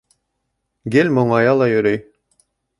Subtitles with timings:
[0.95, 2.03] Гел моңая ла йөрөй.